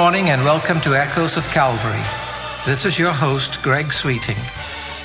Good 0.00 0.04
morning 0.14 0.30
and 0.30 0.44
welcome 0.44 0.80
to 0.80 0.96
Echoes 0.96 1.36
of 1.36 1.46
Calvary. 1.48 2.02
This 2.64 2.86
is 2.86 2.98
your 2.98 3.12
host, 3.12 3.62
Greg 3.62 3.92
Sweeting. 3.92 4.38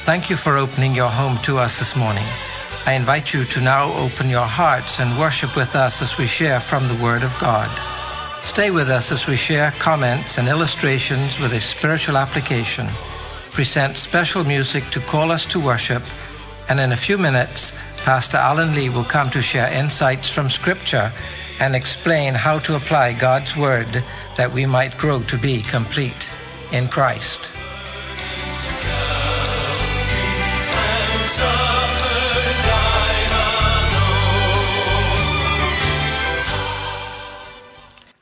Thank 0.05 0.30
you 0.30 0.38
for 0.38 0.55
opening 0.55 0.95
your 0.95 1.09
home 1.09 1.38
to 1.40 1.58
us 1.58 1.80
this 1.80 1.98
morning. 1.98 2.23
I 2.85 2.94
invite 2.94 3.34
you 3.34 3.44
to 3.44 3.59
now 3.59 3.91
open 3.95 4.30
your 4.30 4.45
hearts 4.45 5.02
and 5.02 5.20
worship 5.20 5.54
with 5.54 5.76
us 5.76 6.02
as 6.02 6.18
we 6.18 6.27
share 6.27 6.62
from 6.62 6.88
the 6.88 7.04
Word 7.04 7.23
of 7.23 7.38
God. 7.40 7.70
Stay 8.41 8.71
with 8.71 8.88
us 8.88 9.12
as 9.12 9.27
we 9.27 9.35
share 9.35 9.71
comments 9.80 10.38
and 10.38 10.48
illustrations 10.48 11.41
with 11.41 11.52
a 11.52 11.59
spiritual 11.59 12.16
application, 12.16 12.88
present 13.52 13.98
special 13.98 14.46
music 14.46 14.85
to 14.91 15.02
call 15.02 15.30
us 15.30 15.46
to 15.48 15.59
worship, 15.59 16.04
and 16.70 16.80
in 16.80 16.93
a 16.93 16.98
few 16.98 17.18
minutes, 17.18 17.73
Pastor 18.05 18.37
Alan 18.37 18.75
Lee 18.75 18.89
will 18.89 19.03
come 19.03 19.31
to 19.31 19.41
share 19.41 19.73
insights 19.73 20.29
from 20.29 20.47
Scripture 20.47 21.11
and 21.59 21.75
explain 21.75 22.35
how 22.35 22.59
to 22.59 22.75
apply 22.75 23.13
God's 23.13 23.57
Word 23.57 24.03
that 24.37 24.53
we 24.53 24.67
might 24.67 24.95
grow 24.95 25.23
to 25.23 25.37
be 25.39 25.63
complete 25.63 26.29
in 26.71 26.87
Christ. 26.87 27.51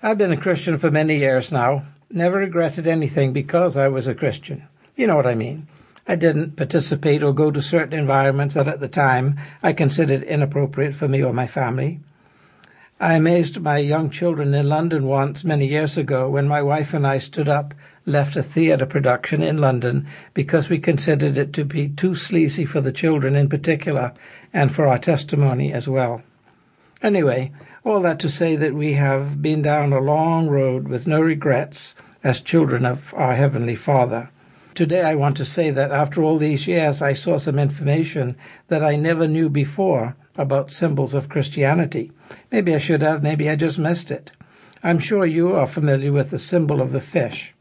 I've 0.01 0.17
been 0.17 0.31
a 0.31 0.37
Christian 0.37 0.77
for 0.77 0.91
many 0.91 1.17
years 1.17 1.51
now. 1.51 1.83
Never 2.09 2.37
regretted 2.37 2.87
anything 2.87 3.33
because 3.33 3.75
I 3.75 3.89
was 3.89 4.07
a 4.07 4.15
Christian. 4.15 4.65
You 4.95 5.07
know 5.07 5.17
what 5.17 5.27
I 5.27 5.35
mean. 5.35 5.67
I 6.05 6.15
didn't 6.15 6.57
participate 6.57 7.23
or 7.23 7.33
go 7.33 7.49
to 7.49 7.61
certain 7.61 7.97
environments 7.97 8.55
that 8.55 8.67
at 8.67 8.81
the 8.81 8.89
time 8.89 9.37
I 9.61 9.71
considered 9.71 10.23
inappropriate 10.23 10.95
for 10.95 11.07
me 11.07 11.23
or 11.23 11.31
my 11.31 11.47
family. 11.47 12.01
I 12.99 13.15
amazed 13.15 13.61
my 13.61 13.77
young 13.77 14.09
children 14.09 14.53
in 14.53 14.69
London 14.69 15.07
once 15.07 15.43
many 15.43 15.65
years 15.65 15.97
ago 15.97 16.29
when 16.29 16.47
my 16.47 16.61
wife 16.61 16.93
and 16.93 17.07
I 17.07 17.19
stood 17.19 17.49
up, 17.49 17.73
left 18.05 18.35
a 18.35 18.43
theatre 18.43 18.85
production 18.85 19.41
in 19.41 19.59
London 19.59 20.05
because 20.33 20.69
we 20.69 20.77
considered 20.77 21.37
it 21.37 21.53
to 21.53 21.65
be 21.65 21.87
too 21.87 22.15
sleazy 22.15 22.65
for 22.65 22.81
the 22.81 22.91
children 22.91 23.35
in 23.35 23.49
particular 23.49 24.11
and 24.53 24.71
for 24.71 24.85
our 24.87 24.99
testimony 24.99 25.73
as 25.73 25.87
well. 25.87 26.21
Anyway, 27.01 27.51
all 27.85 28.01
that 28.01 28.19
to 28.19 28.29
say 28.29 28.55
that 28.55 28.73
we 28.73 28.93
have 28.93 29.41
been 29.41 29.61
down 29.61 29.91
a 29.91 29.99
long 29.99 30.47
road 30.47 30.87
with 30.87 31.07
no 31.07 31.21
regrets 31.21 31.95
as 32.23 32.41
children 32.41 32.85
of 32.85 33.13
our 33.17 33.35
Heavenly 33.35 33.75
Father. 33.75 34.29
Today 34.75 35.01
I 35.03 35.15
want 35.15 35.37
to 35.37 35.45
say 35.45 35.69
that 35.69 35.91
after 35.91 36.23
all 36.23 36.37
these 36.37 36.67
years 36.67 37.01
I 37.01 37.13
saw 37.13 37.37
some 37.37 37.59
information 37.59 38.35
that 38.69 38.83
I 38.83 38.95
never 38.95 39.27
knew 39.27 39.49
before 39.49 40.15
about 40.35 40.71
symbols 40.71 41.13
of 41.13 41.29
Christianity. 41.29 42.11
Maybe 42.51 42.73
I 42.73 42.79
should 42.79 43.01
have, 43.03 43.21
maybe 43.21 43.49
I 43.49 43.55
just 43.55 43.77
missed 43.77 44.09
it. 44.09 44.31
I'm 44.83 44.99
sure 44.99 45.25
you 45.25 45.53
are 45.53 45.67
familiar 45.67 46.11
with 46.11 46.31
the 46.31 46.39
symbol 46.39 46.81
of 46.81 46.91
the 46.91 47.01
fish. 47.01 47.53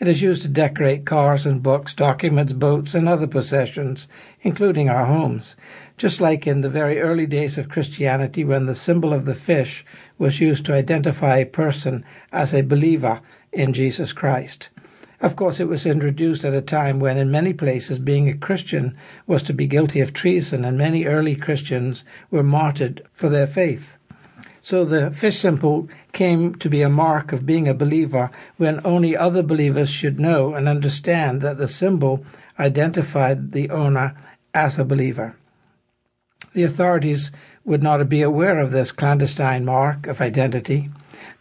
It 0.00 0.08
is 0.08 0.22
used 0.22 0.42
to 0.42 0.48
decorate 0.48 1.04
cars 1.04 1.46
and 1.46 1.62
books, 1.62 1.94
documents, 1.94 2.52
boats, 2.52 2.94
and 2.94 3.08
other 3.08 3.26
possessions, 3.26 4.08
including 4.42 4.88
our 4.88 5.04
homes 5.04 5.56
just 5.96 6.20
like 6.20 6.46
in 6.46 6.60
the 6.60 6.68
very 6.68 7.00
early 7.00 7.26
days 7.26 7.56
of 7.56 7.68
Christianity 7.68 8.42
when 8.42 8.66
the 8.66 8.74
symbol 8.74 9.12
of 9.12 9.26
the 9.26 9.34
fish 9.34 9.84
was 10.18 10.40
used 10.40 10.66
to 10.66 10.74
identify 10.74 11.36
a 11.36 11.46
person 11.46 12.04
as 12.32 12.52
a 12.52 12.62
believer 12.62 13.20
in 13.52 13.72
Jesus 13.72 14.12
Christ. 14.12 14.70
Of 15.24 15.36
course, 15.36 15.58
it 15.58 15.68
was 15.68 15.86
introduced 15.86 16.44
at 16.44 16.52
a 16.52 16.60
time 16.60 17.00
when, 17.00 17.16
in 17.16 17.30
many 17.30 17.54
places, 17.54 17.98
being 17.98 18.28
a 18.28 18.34
Christian 18.34 18.94
was 19.26 19.42
to 19.44 19.54
be 19.54 19.66
guilty 19.66 20.00
of 20.00 20.12
treason, 20.12 20.66
and 20.66 20.76
many 20.76 21.06
early 21.06 21.34
Christians 21.34 22.04
were 22.30 22.42
martyred 22.42 23.00
for 23.14 23.30
their 23.30 23.46
faith. 23.46 23.96
So 24.60 24.84
the 24.84 25.10
fish 25.12 25.38
symbol 25.38 25.88
came 26.12 26.54
to 26.56 26.68
be 26.68 26.82
a 26.82 26.90
mark 26.90 27.32
of 27.32 27.46
being 27.46 27.66
a 27.66 27.72
believer 27.72 28.30
when 28.58 28.82
only 28.84 29.16
other 29.16 29.42
believers 29.42 29.88
should 29.88 30.20
know 30.20 30.52
and 30.52 30.68
understand 30.68 31.40
that 31.40 31.56
the 31.56 31.68
symbol 31.68 32.22
identified 32.58 33.52
the 33.52 33.70
owner 33.70 34.14
as 34.52 34.78
a 34.78 34.84
believer. 34.84 35.36
The 36.52 36.64
authorities 36.64 37.30
would 37.64 37.82
not 37.82 38.06
be 38.10 38.20
aware 38.20 38.60
of 38.60 38.72
this 38.72 38.92
clandestine 38.92 39.64
mark 39.64 40.06
of 40.06 40.20
identity. 40.20 40.90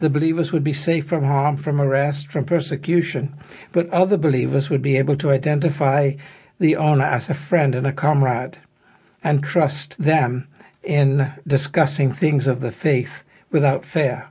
The 0.03 0.09
believers 0.09 0.51
would 0.51 0.65
be 0.65 0.73
safe 0.73 1.05
from 1.05 1.23
harm, 1.23 1.55
from 1.55 1.79
arrest, 1.79 2.29
from 2.29 2.43
persecution, 2.43 3.35
but 3.71 3.89
other 3.89 4.17
believers 4.17 4.69
would 4.69 4.81
be 4.81 4.97
able 4.97 5.15
to 5.15 5.31
identify 5.31 6.15
the 6.59 6.75
owner 6.75 7.05
as 7.05 7.29
a 7.29 7.33
friend 7.33 7.73
and 7.73 7.87
a 7.87 7.93
comrade 7.93 8.57
and 9.23 9.41
trust 9.41 9.95
them 9.97 10.49
in 10.83 11.31
discussing 11.47 12.11
things 12.11 12.47
of 12.47 12.59
the 12.59 12.73
faith 12.73 13.23
without 13.49 13.85
fear. 13.85 14.27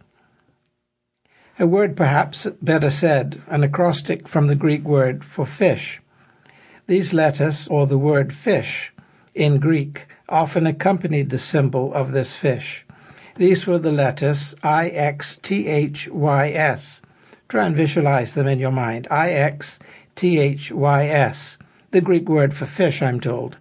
A 1.58 1.66
word 1.66 1.96
perhaps 1.96 2.46
better 2.60 2.90
said, 2.90 3.40
an 3.46 3.64
acrostic 3.64 4.28
from 4.28 4.48
the 4.48 4.54
Greek 4.54 4.84
word 4.84 5.24
for 5.24 5.46
fish. 5.46 6.02
These 6.86 7.14
letters, 7.14 7.66
or 7.68 7.86
the 7.86 7.96
word 7.96 8.34
fish 8.34 8.92
in 9.34 9.58
Greek, 9.58 10.06
often 10.28 10.66
accompanied 10.66 11.30
the 11.30 11.38
symbol 11.38 11.94
of 11.94 12.12
this 12.12 12.36
fish. 12.36 12.84
These 13.36 13.66
were 13.66 13.78
the 13.78 13.92
letters 13.92 14.54
I 14.62 14.88
X 14.88 15.36
T 15.36 15.66
H 15.66 16.08
Y 16.08 16.50
S. 16.50 17.00
Try 17.48 17.64
and 17.66 17.74
visualize 17.74 18.34
them 18.34 18.46
in 18.46 18.58
your 18.58 18.72
mind. 18.72 19.08
I 19.10 19.30
X 19.30 19.78
T 20.14 20.38
H 20.38 20.70
Y 20.70 21.06
S. 21.06 21.56
The 21.92 22.02
Greek 22.02 22.28
word 22.28 22.52
for 22.52 22.66
fish, 22.66 23.00
I'm 23.00 23.20
told. 23.20 23.56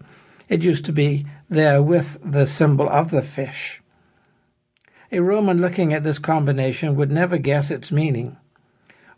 It 0.50 0.62
used 0.64 0.84
to 0.86 0.92
be 0.92 1.26
there 1.50 1.82
with 1.82 2.18
the 2.24 2.46
symbol 2.46 2.90
of 2.90 3.12
the 3.12 3.22
fish. 3.22 3.82
A 5.12 5.20
Roman 5.22 5.62
looking 5.62 5.94
at 5.94 6.04
this 6.04 6.20
combination 6.20 6.96
would 6.96 7.12
never 7.12 7.38
guess 7.38 7.72
its 7.72 7.92
meaning. 7.92 8.36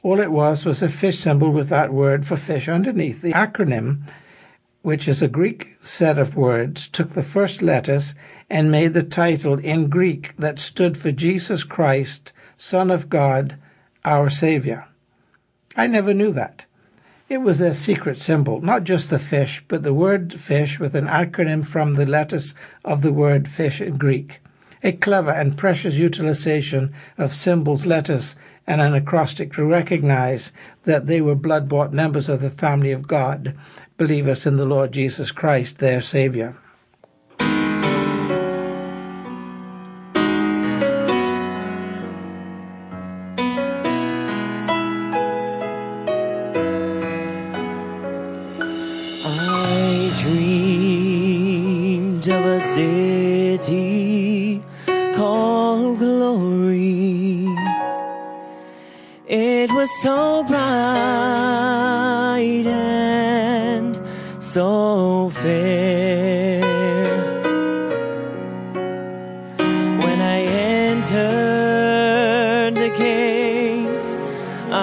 All 0.04 0.20
it 0.20 0.32
was 0.32 0.66
was 0.66 0.84
a 0.84 0.90
fish 0.90 1.18
symbol 1.20 1.52
with 1.52 1.70
that 1.70 1.94
word 1.94 2.28
for 2.28 2.38
fish 2.38 2.70
underneath. 2.70 3.22
The 3.22 3.34
acronym 3.34 4.02
which 4.84 5.08
is 5.08 5.22
a 5.22 5.28
Greek 5.30 5.78
set 5.82 6.20
of 6.20 6.36
words, 6.36 6.90
took 6.90 7.14
the 7.14 7.24
first 7.24 7.62
letters 7.62 8.14
and 8.50 8.70
made 8.70 8.94
the 8.94 9.02
title 9.02 9.58
in 9.58 9.90
Greek 9.90 10.34
that 10.38 10.60
stood 10.60 10.98
for 10.98 11.12
Jesus 11.12 11.64
Christ, 11.64 12.34
Son 12.58 12.92
of 12.92 13.10
God, 13.10 13.56
our 14.04 14.30
Savior. 14.30 14.86
I 15.78 15.88
never 15.88 16.14
knew 16.14 16.32
that. 16.34 16.66
It 17.30 17.42
was 17.42 17.60
their 17.60 17.74
secret 17.74 18.18
symbol, 18.18 18.60
not 18.60 18.84
just 18.84 19.10
the 19.10 19.20
fish, 19.20 19.64
but 19.70 19.84
the 19.84 19.94
word 19.94 20.34
fish 20.34 20.82
with 20.82 20.96
an 20.96 21.08
acronym 21.08 21.66
from 21.66 21.96
the 21.96 22.06
letters 22.06 22.54
of 22.84 23.02
the 23.02 23.14
word 23.14 23.48
fish 23.48 23.80
in 23.80 23.98
Greek. 23.98 24.42
A 24.84 24.92
clever 24.92 25.32
and 25.32 25.58
precious 25.58 25.96
utilization 25.96 26.92
of 27.18 27.32
symbols, 27.32 27.86
letters, 27.86 28.36
and 28.68 28.82
an 28.82 28.94
acrostic 28.94 29.54
to 29.54 29.64
recognize 29.64 30.52
that 30.84 31.08
they 31.08 31.22
were 31.22 31.36
blood 31.36 31.70
bought 31.70 31.94
members 31.94 32.28
of 32.28 32.42
the 32.42 32.50
family 32.50 32.92
of 32.92 33.08
God 33.08 33.56
believers 34.04 34.46
in 34.46 34.58
the 34.58 34.66
Lord 34.66 34.92
Jesus 34.92 35.32
Christ, 35.32 35.78
their 35.78 36.02
Savior. 36.02 36.58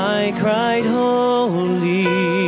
I 0.02 0.32
cried, 0.41 0.87
Holy. 0.87 2.40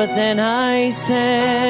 But 0.00 0.14
then 0.14 0.40
I 0.40 0.88
said, 0.88 1.69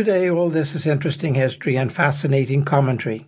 Today, 0.00 0.30
all 0.30 0.48
this 0.48 0.74
is 0.74 0.86
interesting 0.86 1.34
history 1.34 1.76
and 1.76 1.92
fascinating 1.92 2.64
commentary. 2.64 3.26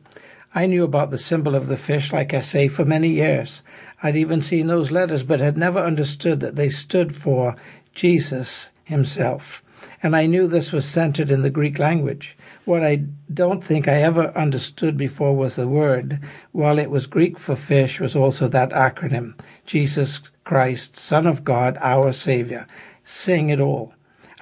I 0.54 0.64
knew 0.64 0.84
about 0.84 1.10
the 1.10 1.18
symbol 1.18 1.54
of 1.54 1.66
the 1.66 1.76
fish, 1.76 2.14
like 2.14 2.32
I 2.32 2.40
say, 2.40 2.66
for 2.66 2.86
many 2.86 3.08
years. 3.08 3.62
I'd 4.02 4.16
even 4.16 4.40
seen 4.40 4.68
those 4.68 4.90
letters, 4.90 5.22
but 5.22 5.38
had 5.38 5.58
never 5.58 5.78
understood 5.78 6.40
that 6.40 6.56
they 6.56 6.70
stood 6.70 7.14
for 7.14 7.56
Jesus 7.92 8.70
himself. 8.84 9.62
And 10.02 10.16
I 10.16 10.24
knew 10.24 10.46
this 10.46 10.72
was 10.72 10.86
centered 10.86 11.30
in 11.30 11.42
the 11.42 11.50
Greek 11.50 11.78
language. 11.78 12.38
What 12.64 12.82
I 12.82 13.02
don't 13.34 13.62
think 13.62 13.86
I 13.86 14.00
ever 14.00 14.34
understood 14.34 14.96
before 14.96 15.36
was 15.36 15.56
the 15.56 15.68
word, 15.68 16.20
while 16.52 16.78
it 16.78 16.88
was 16.88 17.06
Greek 17.06 17.38
for 17.38 17.54
fish, 17.54 18.00
was 18.00 18.16
also 18.16 18.48
that 18.48 18.70
acronym 18.70 19.34
Jesus 19.66 20.20
Christ, 20.44 20.96
Son 20.96 21.26
of 21.26 21.44
God, 21.44 21.76
our 21.82 22.14
Savior. 22.14 22.66
Sing 23.04 23.50
it 23.50 23.60
all. 23.60 23.92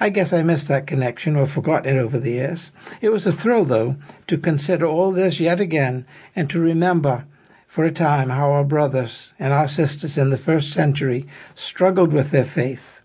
I 0.03 0.09
guess 0.09 0.33
I 0.33 0.41
missed 0.41 0.67
that 0.67 0.87
connection 0.87 1.35
or 1.35 1.45
forgot 1.45 1.85
it 1.85 1.95
over 1.95 2.17
the 2.17 2.31
years. 2.31 2.71
It 3.01 3.09
was 3.09 3.27
a 3.27 3.31
thrill, 3.31 3.65
though, 3.65 3.97
to 4.25 4.35
consider 4.35 4.87
all 4.87 5.11
this 5.11 5.39
yet 5.39 5.59
again 5.59 6.07
and 6.35 6.49
to 6.49 6.59
remember 6.59 7.25
for 7.67 7.85
a 7.85 7.91
time 7.91 8.29
how 8.31 8.51
our 8.51 8.63
brothers 8.63 9.35
and 9.37 9.53
our 9.53 9.67
sisters 9.67 10.17
in 10.17 10.31
the 10.31 10.39
first 10.39 10.71
century 10.71 11.27
struggled 11.53 12.13
with 12.13 12.31
their 12.31 12.45
faith. 12.45 13.01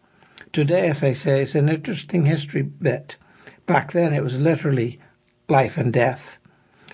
Today, 0.53 0.89
as 0.89 1.03
I 1.03 1.13
say, 1.13 1.43
is 1.43 1.55
an 1.55 1.69
interesting 1.69 2.25
history 2.25 2.63
bit. 2.63 3.19
Back 3.67 3.93
then, 3.93 4.15
it 4.15 4.23
was 4.23 4.39
literally 4.39 4.99
life 5.51 5.77
and 5.77 5.93
death. 5.93 6.39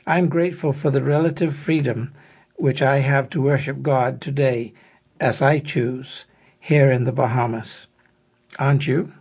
I'm 0.04 0.28
grateful 0.28 0.72
for 0.72 0.90
the 0.90 1.04
relative 1.04 1.54
freedom 1.54 2.12
which 2.56 2.82
I 2.82 2.98
have 2.98 3.30
to 3.30 3.40
worship 3.40 3.82
God 3.82 4.20
today 4.20 4.72
as 5.20 5.40
I 5.40 5.60
choose 5.60 6.26
here 6.58 6.90
in 6.90 7.04
the 7.04 7.12
Bahamas. 7.12 7.86
Aren't 8.58 8.88
you? 8.88 9.12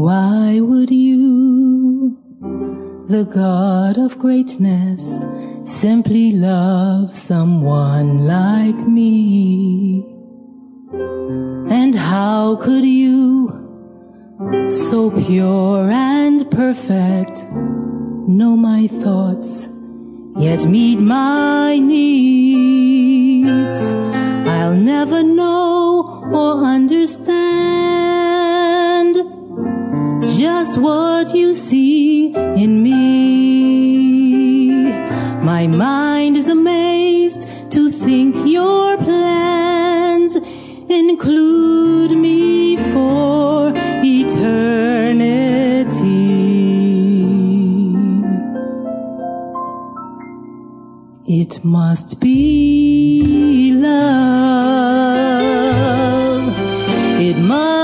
Why 0.00 0.60
would 0.60 0.90
you, 0.90 2.16
the 3.06 3.24
God 3.24 3.98
of 3.98 4.18
greatness, 4.18 5.26
simply 5.64 6.32
love 6.32 7.14
someone 7.14 8.26
like 8.26 8.78
me? 8.88 10.06
And 11.70 11.94
how 11.94 12.56
could 12.56 12.84
you, 12.84 13.52
so 14.70 15.10
pure 15.10 15.90
and 15.90 16.50
perfect, 16.50 17.44
know 18.26 18.56
my 18.56 18.86
thoughts, 18.86 19.68
yet 20.38 20.64
meet 20.64 20.98
my 20.98 21.76
needs? 21.78 23.50
I'll 24.48 24.76
never 24.76 25.22
know 25.22 26.24
or 26.32 26.64
understand 26.64 27.29
just 30.70 30.80
what 30.80 31.34
you 31.34 31.52
see 31.54 32.32
in 32.34 32.82
me. 32.82 34.02
My 35.42 35.66
mind 35.66 36.36
is 36.36 36.48
amazed 36.48 37.48
to 37.72 37.90
think 37.90 38.36
your 38.46 38.96
plans 38.98 40.36
include 40.88 42.12
me 42.12 42.76
for 42.92 43.72
eternity. 43.74 44.60
It 51.26 51.64
must 51.64 52.20
be 52.20 53.72
love. 53.74 55.00
It 57.20 57.36
must 57.48 57.79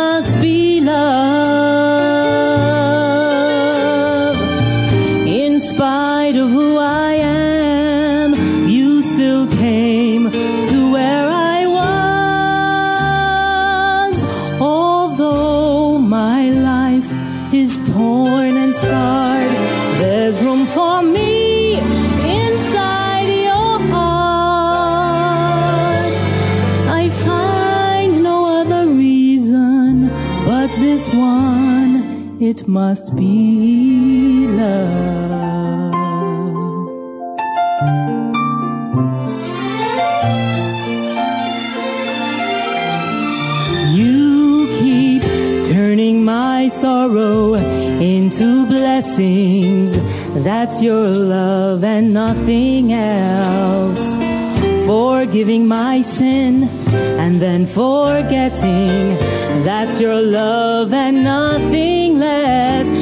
must 32.97 33.15
be 33.15 34.47
love. 34.49 35.93
You 43.95 44.67
keep 44.79 45.23
turning 45.67 46.25
my 46.25 46.69
sorrow 46.69 47.55
into 48.01 48.65
blessings. 48.67 49.93
That's 50.43 50.83
your 50.83 51.09
love 51.11 51.85
and 51.85 52.15
nothing 52.15 52.95
else. 52.95 54.16
Forgiving 54.87 55.67
my 55.67 56.01
sin 56.01 56.69
and 57.19 57.41
then 57.41 57.67
forgetting. 57.67 59.17
That's 59.65 60.01
your 60.01 60.23
love 60.23 60.93
and 60.93 61.25
nothing 61.25 62.21
less. 62.21 62.96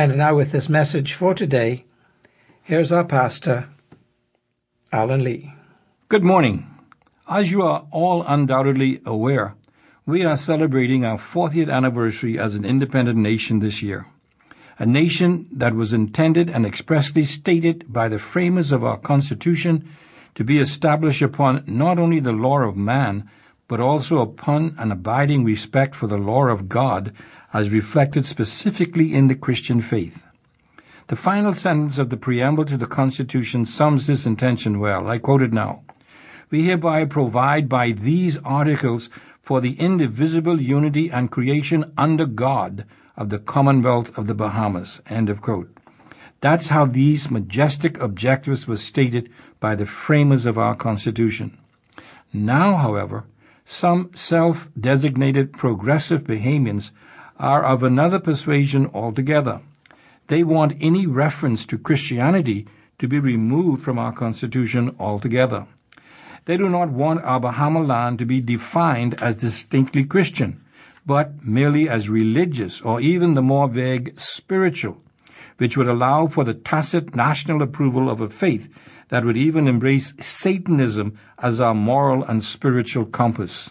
And 0.00 0.16
now, 0.16 0.34
with 0.34 0.50
this 0.50 0.70
message 0.70 1.12
for 1.12 1.34
today, 1.34 1.84
here's 2.62 2.90
our 2.90 3.04
pastor, 3.04 3.68
Alan 4.90 5.22
Lee. 5.22 5.52
Good 6.08 6.24
morning. 6.24 6.66
As 7.28 7.50
you 7.50 7.60
are 7.60 7.86
all 7.90 8.22
undoubtedly 8.22 9.02
aware, 9.04 9.56
we 10.06 10.24
are 10.24 10.38
celebrating 10.38 11.04
our 11.04 11.18
40th 11.18 11.70
anniversary 11.70 12.38
as 12.38 12.54
an 12.54 12.64
independent 12.64 13.18
nation 13.18 13.58
this 13.58 13.82
year. 13.82 14.06
A 14.78 14.86
nation 14.86 15.46
that 15.52 15.74
was 15.74 15.92
intended 15.92 16.48
and 16.48 16.64
expressly 16.64 17.24
stated 17.24 17.84
by 17.92 18.08
the 18.08 18.18
framers 18.18 18.72
of 18.72 18.82
our 18.82 18.96
Constitution 18.96 19.86
to 20.34 20.42
be 20.42 20.60
established 20.60 21.20
upon 21.20 21.62
not 21.66 21.98
only 21.98 22.20
the 22.20 22.32
law 22.32 22.60
of 22.60 22.74
man, 22.74 23.28
but 23.70 23.78
also 23.78 24.18
upon 24.18 24.74
an 24.78 24.90
abiding 24.90 25.44
respect 25.44 25.94
for 25.94 26.08
the 26.08 26.18
law 26.18 26.44
of 26.46 26.68
God 26.68 27.12
as 27.52 27.70
reflected 27.70 28.26
specifically 28.26 29.14
in 29.14 29.28
the 29.28 29.34
Christian 29.36 29.80
faith. 29.80 30.24
The 31.06 31.14
final 31.14 31.52
sentence 31.52 31.96
of 31.96 32.10
the 32.10 32.16
preamble 32.16 32.64
to 32.64 32.76
the 32.76 32.88
Constitution 32.88 33.64
sums 33.64 34.08
this 34.08 34.26
intention 34.26 34.80
well. 34.80 35.06
I 35.06 35.18
quote 35.18 35.40
it 35.40 35.52
now. 35.52 35.82
We 36.50 36.64
hereby 36.64 37.04
provide 37.04 37.68
by 37.68 37.92
these 37.92 38.38
articles 38.38 39.08
for 39.40 39.60
the 39.60 39.74
indivisible 39.74 40.60
unity 40.60 41.08
and 41.08 41.30
creation 41.30 41.92
under 41.96 42.26
God 42.26 42.84
of 43.16 43.28
the 43.28 43.38
Commonwealth 43.38 44.18
of 44.18 44.26
the 44.26 44.34
Bahamas. 44.34 45.00
End 45.08 45.30
of 45.30 45.42
quote. 45.42 45.70
That's 46.40 46.70
how 46.70 46.86
these 46.86 47.30
majestic 47.30 48.00
objectives 48.00 48.66
were 48.66 48.78
stated 48.78 49.30
by 49.60 49.76
the 49.76 49.86
framers 49.86 50.44
of 50.44 50.58
our 50.58 50.74
Constitution. 50.74 51.56
Now, 52.32 52.74
however, 52.74 53.26
some 53.72 54.10
self-designated 54.12 55.52
progressive 55.52 56.24
Bahamians 56.24 56.90
are 57.38 57.64
of 57.64 57.84
another 57.84 58.18
persuasion 58.18 58.90
altogether. 58.92 59.60
They 60.26 60.42
want 60.42 60.74
any 60.80 61.06
reference 61.06 61.64
to 61.66 61.78
Christianity 61.78 62.66
to 62.98 63.06
be 63.06 63.20
removed 63.20 63.84
from 63.84 63.96
our 63.96 64.12
Constitution 64.12 64.96
altogether. 64.98 65.68
They 66.46 66.56
do 66.56 66.68
not 66.68 66.90
want 66.90 67.22
our 67.22 67.38
Bahama 67.38 67.80
land 67.80 68.18
to 68.18 68.24
be 68.24 68.40
defined 68.40 69.14
as 69.22 69.36
distinctly 69.36 70.02
Christian, 70.02 70.60
but 71.06 71.44
merely 71.44 71.88
as 71.88 72.10
religious 72.10 72.80
or 72.80 73.00
even 73.00 73.34
the 73.34 73.42
more 73.42 73.68
vague 73.68 74.18
spiritual, 74.18 75.00
which 75.58 75.76
would 75.76 75.86
allow 75.86 76.26
for 76.26 76.42
the 76.42 76.54
tacit 76.54 77.14
national 77.14 77.62
approval 77.62 78.10
of 78.10 78.20
a 78.20 78.28
faith 78.28 78.68
that 79.10 79.24
would 79.24 79.36
even 79.36 79.68
embrace 79.68 80.14
Satanism 80.18 81.18
as 81.38 81.60
our 81.60 81.74
moral 81.74 82.24
and 82.24 82.42
spiritual 82.42 83.04
compass. 83.04 83.70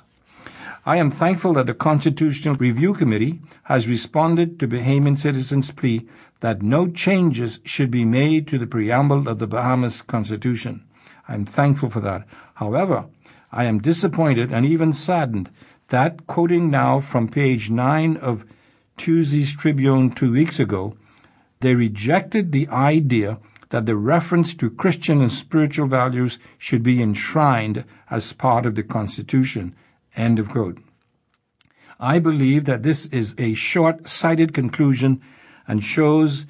I 0.86 0.98
am 0.98 1.12
thankful 1.12 1.54
that 1.54 1.66
the 1.66 1.74
Constitutional 1.74 2.56
Review 2.56 2.94
Committee 2.94 3.42
has 3.64 3.88
responded 3.88 4.60
to 4.60 4.68
Bahamian 4.68 5.18
citizens' 5.18 5.72
plea 5.72 6.08
that 6.42 6.62
no 6.62 6.88
changes 6.88 7.60
should 7.64 7.92
be 7.92 8.06
made 8.06 8.48
to 8.48 8.58
the 8.58 8.68
preamble 8.68 9.28
of 9.28 9.40
the 9.40 9.48
Bahamas 9.48 10.02
Constitution. 10.02 10.84
I 11.28 11.36
am 11.36 11.46
thankful 11.46 11.90
for 11.90 12.00
that. 12.02 12.26
However, 12.56 13.06
I 13.52 13.66
am 13.66 13.80
disappointed 13.80 14.52
and 14.52 14.66
even 14.66 14.94
saddened 14.94 15.50
that, 15.90 16.28
quoting 16.28 16.70
now 16.70 17.00
from 17.00 17.28
page 17.28 17.70
9 17.70 18.18
of 18.18 18.46
Tuesday's 18.98 19.56
Tribune 19.56 20.12
two 20.12 20.32
weeks 20.32 20.60
ago, 20.60 20.96
they 21.62 21.76
rejected 21.76 22.52
the 22.52 22.68
idea 22.70 23.38
that 23.70 23.86
the 23.86 23.96
reference 23.96 24.54
to 24.56 24.70
Christian 24.70 25.22
and 25.22 25.32
spiritual 25.32 25.88
values 25.88 26.40
should 26.58 26.84
be 26.84 27.02
enshrined 27.02 27.86
as 28.10 28.34
part 28.34 28.66
of 28.66 28.76
the 28.76 28.84
Constitution. 28.84 29.76
End 30.16 30.40
of 30.40 30.50
quote. 30.50 30.80
I 32.00 32.20
believe 32.20 32.66
that 32.66 32.84
this 32.84 33.06
is 33.08 33.36
a 33.38 33.54
short-sighted 33.54 34.54
conclusion 34.54 35.22
and 35.68 35.84
shows 35.84 36.46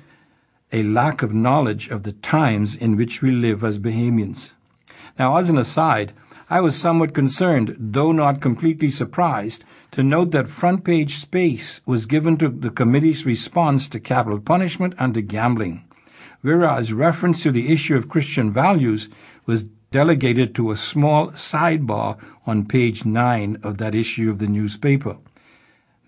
a 0.72 0.84
lack 0.84 1.24
of 1.24 1.34
knowledge 1.34 1.90
of 1.90 2.04
the 2.04 2.12
times 2.12 2.76
in 2.76 2.96
which 2.96 3.22
we 3.22 3.32
live 3.32 3.64
as 3.64 3.80
Bahamians. 3.80 4.54
Now, 5.18 5.36
as 5.38 5.50
an 5.50 5.58
aside, 5.58 6.14
I 6.52 6.62
was 6.62 6.76
somewhat 6.76 7.14
concerned, 7.14 7.76
though 7.80 8.12
not 8.12 8.42
completely 8.42 8.90
surprised, 8.90 9.66
to 9.92 10.04
note 10.04 10.32
that 10.32 10.48
front 10.48 10.84
page 10.84 11.16
space 11.16 11.82
was 11.86 12.06
given 12.06 12.38
to 12.38 12.50
the 12.50 12.70
committee's 12.70 13.26
response 13.26 13.90
to 13.90 14.00
capital 14.00 14.40
punishment 14.40 14.94
and 14.98 15.14
to 15.16 15.22
gambling, 15.22 15.84
whereas 16.42 16.94
reference 16.94 17.44
to 17.44 17.52
the 17.52 17.72
issue 17.72 17.96
of 17.96 18.10
Christian 18.10 18.52
values 18.52 19.10
was 19.46 19.64
delegated 19.92 20.54
to 20.56 20.72
a 20.72 20.78
small 20.78 21.32
sidebar 21.32 22.18
on 22.46 22.66
page 22.66 23.06
9 23.06 23.58
of 23.64 23.78
that 23.78 23.96
issue 23.96 24.30
of 24.30 24.40
the 24.40 24.48
newspaper. 24.48 25.18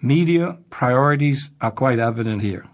Media 0.01 0.57
priorities 0.69 1.51
are 1.61 1.71
quite 1.71 1.99
evident 1.99 2.41
here. 2.41 2.65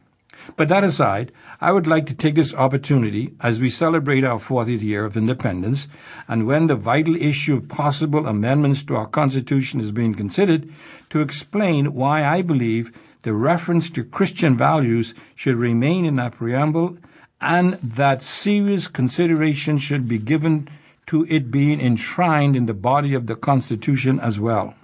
But 0.55 0.69
that 0.69 0.83
aside, 0.83 1.31
I 1.59 1.71
would 1.71 1.87
like 1.87 2.05
to 2.05 2.15
take 2.15 2.35
this 2.35 2.53
opportunity 2.53 3.33
as 3.41 3.59
we 3.59 3.69
celebrate 3.69 4.23
our 4.23 4.39
40th 4.39 4.81
year 4.81 5.03
of 5.03 5.17
independence 5.17 5.87
and 6.27 6.45
when 6.45 6.67
the 6.67 6.75
vital 6.75 7.15
issue 7.15 7.57
of 7.57 7.67
possible 7.67 8.27
amendments 8.27 8.83
to 8.83 8.95
our 8.95 9.07
Constitution 9.07 9.81
is 9.81 9.91
being 9.91 10.13
considered 10.13 10.71
to 11.09 11.21
explain 11.21 11.93
why 11.93 12.23
I 12.23 12.41
believe 12.43 12.91
the 13.23 13.33
reference 13.33 13.89
to 13.89 14.03
Christian 14.03 14.55
values 14.55 15.13
should 15.35 15.55
remain 15.55 16.05
in 16.05 16.19
our 16.19 16.29
preamble 16.29 16.97
and 17.41 17.73
that 17.81 18.23
serious 18.23 18.87
consideration 18.87 19.77
should 19.77 20.07
be 20.07 20.17
given 20.17 20.67
to 21.07 21.25
it 21.29 21.51
being 21.51 21.79
enshrined 21.79 22.55
in 22.55 22.65
the 22.65 22.73
body 22.73 23.13
of 23.13 23.27
the 23.27 23.35
Constitution 23.35 24.19
as 24.19 24.39
well. 24.39 24.75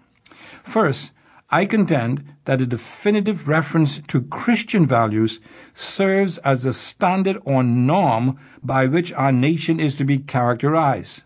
First, 0.64 1.12
I 1.50 1.66
contend 1.66 2.24
that 2.46 2.62
a 2.62 2.66
definitive 2.66 3.48
reference 3.48 4.00
to 4.08 4.22
Christian 4.22 4.88
values 4.88 5.40
serves 5.74 6.38
as 6.40 6.66
a 6.66 6.74
standard 6.74 7.38
or 7.46 7.64
norm 7.64 8.40
by 8.64 8.88
which 8.88 9.14
our 9.14 9.32
nation 9.32 9.80
is 9.80 9.96
to 9.98 10.06
be 10.06 10.18
characterized. 10.18 11.24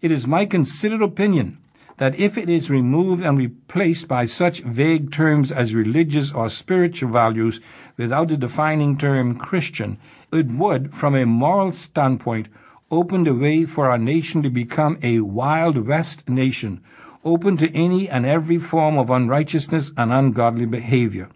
It 0.00 0.10
is 0.10 0.26
my 0.26 0.46
considered 0.46 1.02
opinion 1.02 1.58
that 2.00 2.18
if 2.18 2.38
it 2.38 2.48
is 2.48 2.70
removed 2.70 3.22
and 3.22 3.36
replaced 3.36 4.08
by 4.08 4.24
such 4.24 4.62
vague 4.62 5.12
terms 5.12 5.52
as 5.52 5.74
religious 5.74 6.32
or 6.32 6.48
spiritual 6.48 7.10
values 7.10 7.60
without 7.98 8.28
the 8.28 8.38
defining 8.38 8.96
term 8.96 9.36
Christian, 9.36 9.98
it 10.32 10.46
would, 10.46 10.94
from 10.94 11.14
a 11.14 11.26
moral 11.26 11.72
standpoint, 11.72 12.48
open 12.90 13.24
the 13.24 13.34
way 13.34 13.66
for 13.66 13.90
our 13.90 13.98
nation 13.98 14.42
to 14.42 14.48
become 14.48 14.98
a 15.02 15.20
Wild 15.20 15.76
West 15.86 16.26
nation 16.26 16.80
open 17.22 17.58
to 17.58 17.70
any 17.76 18.08
and 18.08 18.24
every 18.24 18.56
form 18.56 18.96
of 18.96 19.10
unrighteousness 19.10 19.92
and 19.94 20.10
ungodly 20.10 20.64
behavior. 20.64 21.28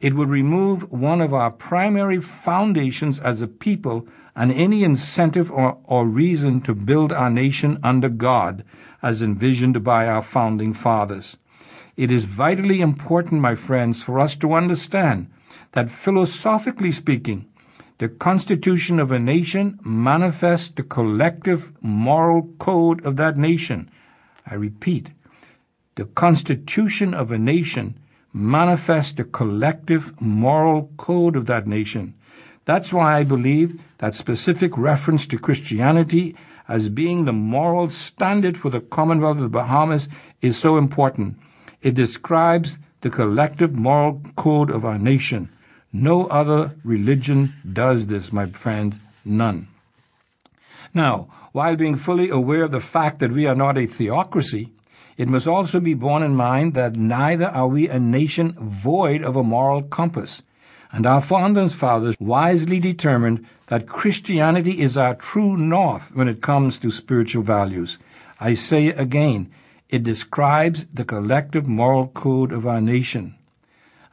It 0.00 0.14
would 0.14 0.28
remove 0.28 0.90
one 0.90 1.20
of 1.20 1.32
our 1.32 1.52
primary 1.52 2.18
foundations 2.18 3.20
as 3.20 3.40
a 3.40 3.46
people 3.46 4.08
and 4.34 4.50
any 4.50 4.82
incentive 4.82 5.52
or, 5.52 5.78
or 5.84 6.04
reason 6.04 6.60
to 6.62 6.74
build 6.74 7.12
our 7.12 7.30
nation 7.30 7.78
under 7.84 8.08
God, 8.08 8.64
as 9.04 9.20
envisioned 9.20 9.84
by 9.84 10.08
our 10.08 10.22
founding 10.22 10.72
fathers. 10.72 11.36
It 11.94 12.10
is 12.10 12.24
vitally 12.24 12.80
important, 12.80 13.42
my 13.42 13.54
friends, 13.54 14.02
for 14.02 14.18
us 14.18 14.34
to 14.38 14.54
understand 14.54 15.28
that 15.72 15.90
philosophically 15.90 16.90
speaking, 16.90 17.44
the 17.98 18.08
constitution 18.08 18.98
of 18.98 19.12
a 19.12 19.18
nation 19.18 19.78
manifests 19.84 20.70
the 20.70 20.82
collective 20.82 21.72
moral 21.82 22.48
code 22.58 23.04
of 23.04 23.16
that 23.16 23.36
nation. 23.36 23.90
I 24.46 24.54
repeat, 24.54 25.10
the 25.96 26.06
constitution 26.06 27.12
of 27.12 27.30
a 27.30 27.38
nation 27.38 27.98
manifests 28.32 29.12
the 29.12 29.24
collective 29.24 30.18
moral 30.20 30.90
code 30.96 31.36
of 31.36 31.44
that 31.46 31.66
nation. 31.66 32.14
That's 32.64 32.90
why 32.90 33.18
I 33.18 33.22
believe 33.22 33.78
that 33.98 34.16
specific 34.16 34.78
reference 34.78 35.26
to 35.26 35.38
Christianity 35.38 36.34
as 36.68 36.88
being 36.88 37.24
the 37.24 37.32
moral 37.32 37.88
standard 37.88 38.56
for 38.56 38.70
the 38.70 38.80
Commonwealth 38.80 39.36
of 39.36 39.42
the 39.42 39.48
Bahamas 39.48 40.08
is 40.40 40.56
so 40.56 40.76
important. 40.76 41.36
It 41.82 41.94
describes 41.94 42.78
the 43.02 43.10
collective 43.10 43.76
moral 43.76 44.22
code 44.36 44.70
of 44.70 44.84
our 44.84 44.98
nation. 44.98 45.50
No 45.92 46.26
other 46.26 46.74
religion 46.82 47.52
does 47.70 48.06
this, 48.06 48.32
my 48.32 48.46
friends, 48.46 48.98
none. 49.24 49.68
Now, 50.94 51.28
while 51.52 51.76
being 51.76 51.96
fully 51.96 52.30
aware 52.30 52.64
of 52.64 52.70
the 52.70 52.80
fact 52.80 53.20
that 53.20 53.32
we 53.32 53.46
are 53.46 53.54
not 53.54 53.78
a 53.78 53.86
theocracy, 53.86 54.72
it 55.16 55.28
must 55.28 55.46
also 55.46 55.78
be 55.78 55.94
borne 55.94 56.22
in 56.22 56.34
mind 56.34 56.74
that 56.74 56.96
neither 56.96 57.46
are 57.46 57.68
we 57.68 57.88
a 57.88 58.00
nation 58.00 58.56
void 58.58 59.22
of 59.22 59.36
a 59.36 59.44
moral 59.44 59.82
compass, 59.82 60.42
and 60.90 61.06
our 61.06 61.20
founding 61.20 61.68
fathers 61.68 62.16
wisely 62.18 62.80
determined 62.80 63.44
that 63.66 63.86
Christianity 63.86 64.80
is 64.80 64.96
our 64.96 65.14
true 65.14 65.56
north 65.56 66.14
when 66.14 66.28
it 66.28 66.42
comes 66.42 66.78
to 66.78 66.90
spiritual 66.90 67.42
values. 67.42 67.98
I 68.40 68.54
say 68.54 68.88
again, 68.88 69.50
it 69.88 70.02
describes 70.02 70.86
the 70.86 71.04
collective 71.04 71.66
moral 71.66 72.08
code 72.08 72.52
of 72.52 72.66
our 72.66 72.80
nation. 72.80 73.36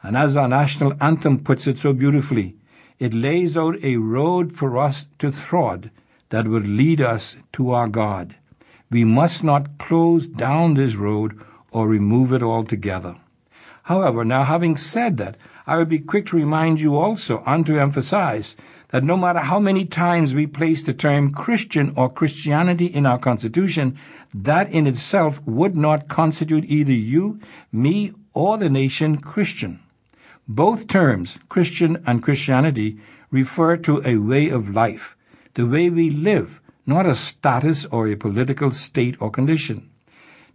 And 0.02 0.16
as 0.16 0.36
our 0.36 0.48
national 0.48 0.94
anthem 1.00 1.38
puts 1.38 1.66
it 1.66 1.78
so 1.78 1.92
beautifully, 1.92 2.56
it 2.98 3.14
lays 3.14 3.56
out 3.56 3.82
a 3.82 3.96
road 3.96 4.56
for 4.56 4.78
us 4.78 5.06
to 5.18 5.32
trod 5.32 5.90
that 6.30 6.48
would 6.48 6.66
lead 6.66 7.00
us 7.00 7.36
to 7.52 7.72
our 7.72 7.88
God. 7.88 8.36
We 8.90 9.04
must 9.04 9.42
not 9.42 9.78
close 9.78 10.26
down 10.26 10.74
this 10.74 10.96
road 10.96 11.38
or 11.70 11.88
remove 11.88 12.32
it 12.32 12.42
altogether. 12.42 13.16
However, 13.84 14.24
now 14.24 14.44
having 14.44 14.76
said 14.76 15.16
that, 15.16 15.36
I 15.66 15.76
would 15.76 15.88
be 15.88 15.98
quick 15.98 16.26
to 16.26 16.36
remind 16.36 16.80
you 16.80 16.96
also 16.96 17.42
and 17.46 17.66
to 17.66 17.80
emphasize 17.80 18.56
that 18.92 19.02
no 19.02 19.16
matter 19.16 19.38
how 19.40 19.58
many 19.58 19.86
times 19.86 20.34
we 20.34 20.46
place 20.46 20.82
the 20.82 20.92
term 20.92 21.32
Christian 21.32 21.94
or 21.96 22.12
Christianity 22.12 22.84
in 22.86 23.06
our 23.06 23.18
Constitution, 23.18 23.96
that 24.34 24.70
in 24.70 24.86
itself 24.86 25.42
would 25.46 25.76
not 25.76 26.08
constitute 26.08 26.66
either 26.66 26.92
you, 26.92 27.40
me, 27.72 28.12
or 28.34 28.58
the 28.58 28.68
nation 28.68 29.16
Christian. 29.16 29.80
Both 30.46 30.88
terms, 30.88 31.38
Christian 31.48 32.02
and 32.06 32.22
Christianity, 32.22 32.98
refer 33.30 33.78
to 33.78 34.02
a 34.04 34.16
way 34.16 34.50
of 34.50 34.74
life, 34.74 35.16
the 35.54 35.66
way 35.66 35.88
we 35.88 36.10
live, 36.10 36.60
not 36.84 37.06
a 37.06 37.14
status 37.14 37.86
or 37.86 38.08
a 38.08 38.16
political 38.16 38.70
state 38.70 39.16
or 39.22 39.30
condition. 39.30 39.88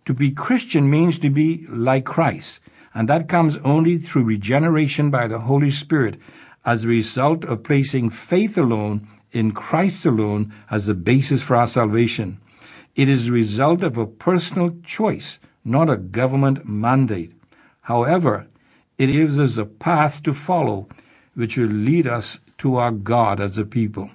To 0.05 0.13
be 0.13 0.29
Christian 0.29 0.89
means 0.89 1.17
to 1.19 1.31
be 1.31 1.65
like 1.69 2.05
Christ, 2.05 2.59
and 2.93 3.09
that 3.09 3.27
comes 3.27 3.57
only 3.57 3.97
through 3.97 4.23
regeneration 4.25 5.09
by 5.09 5.27
the 5.27 5.39
Holy 5.39 5.71
Spirit 5.71 6.17
as 6.67 6.83
a 6.83 6.89
result 6.89 7.45
of 7.45 7.63
placing 7.63 8.09
faith 8.09 8.57
alone 8.57 9.07
in 9.31 9.53
Christ 9.53 10.05
alone 10.05 10.53
as 10.69 10.85
the 10.85 10.93
basis 10.93 11.41
for 11.41 11.55
our 11.55 11.65
salvation. 11.65 12.39
It 12.93 13.07
is 13.07 13.29
a 13.29 13.31
result 13.31 13.83
of 13.83 13.97
a 13.97 14.05
personal 14.05 14.75
choice, 14.83 15.39
not 15.63 15.89
a 15.89 15.95
government 15.95 16.67
mandate. 16.67 17.33
However, 17.81 18.47
it 18.97 19.07
gives 19.07 19.39
us 19.39 19.57
a 19.57 19.65
path 19.65 20.21
to 20.23 20.33
follow 20.33 20.89
which 21.35 21.57
will 21.57 21.67
lead 21.67 22.05
us 22.05 22.39
to 22.57 22.75
our 22.75 22.91
God 22.91 23.39
as 23.39 23.57
a 23.57 23.63
people. 23.63 24.09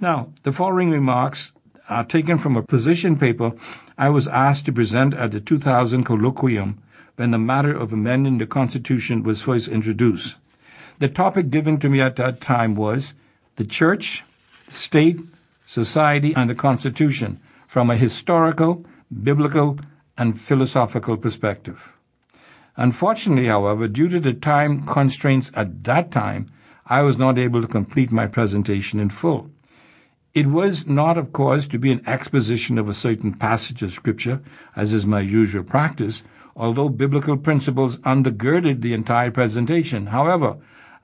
Now, 0.00 0.28
the 0.44 0.52
following 0.52 0.90
remarks 0.90 1.52
are 1.88 2.04
taken 2.04 2.38
from 2.38 2.56
a 2.56 2.62
position 2.62 3.16
paper 3.16 3.52
I 3.98 4.08
was 4.10 4.28
asked 4.28 4.66
to 4.66 4.72
present 4.72 5.14
at 5.14 5.32
the 5.32 5.40
2000 5.40 6.04
colloquium 6.04 6.78
when 7.16 7.32
the 7.32 7.38
matter 7.38 7.72
of 7.72 7.92
amending 7.92 8.38
the 8.38 8.46
Constitution 8.46 9.24
was 9.24 9.42
first 9.42 9.66
introduced. 9.66 10.36
The 11.00 11.08
topic 11.08 11.48
given 11.48 11.78
to 11.78 11.88
me 11.88 12.02
at 12.02 12.16
that 12.16 12.42
time 12.42 12.74
was 12.74 13.14
the 13.56 13.64
Church, 13.64 14.22
State, 14.68 15.18
Society, 15.64 16.34
and 16.34 16.50
the 16.50 16.54
Constitution 16.54 17.40
from 17.66 17.88
a 17.88 17.96
historical, 17.96 18.84
biblical, 19.22 19.78
and 20.18 20.38
philosophical 20.38 21.16
perspective. 21.16 21.96
Unfortunately, 22.76 23.46
however, 23.46 23.88
due 23.88 24.10
to 24.10 24.20
the 24.20 24.34
time 24.34 24.82
constraints 24.82 25.50
at 25.54 25.84
that 25.84 26.10
time, 26.10 26.50
I 26.84 27.00
was 27.00 27.16
not 27.16 27.38
able 27.38 27.62
to 27.62 27.66
complete 27.66 28.12
my 28.12 28.26
presentation 28.26 29.00
in 29.00 29.08
full. 29.08 29.50
It 30.34 30.48
was 30.48 30.86
not, 30.86 31.16
of 31.16 31.32
course, 31.32 31.66
to 31.68 31.78
be 31.78 31.92
an 31.92 32.06
exposition 32.06 32.76
of 32.76 32.90
a 32.90 32.94
certain 32.94 33.32
passage 33.32 33.82
of 33.82 33.92
Scripture, 33.92 34.42
as 34.76 34.92
is 34.92 35.06
my 35.06 35.20
usual 35.20 35.64
practice, 35.64 36.22
although 36.54 36.90
biblical 36.90 37.38
principles 37.38 37.96
undergirded 38.00 38.82
the 38.82 38.92
entire 38.92 39.30
presentation. 39.30 40.04
However, 40.08 40.58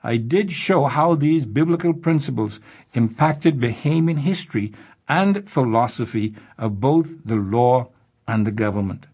I 0.07 0.15
did 0.15 0.53
show 0.53 0.85
how 0.85 1.15
these 1.15 1.43
biblical 1.43 1.93
principles 1.93 2.61
impacted 2.93 3.59
Bahamian 3.59 4.19
history 4.19 4.71
and 5.09 5.49
philosophy 5.49 6.33
of 6.57 6.79
both 6.79 7.17
the 7.25 7.35
law 7.35 7.89
and 8.25 8.47
the 8.47 8.53
government. 8.53 9.05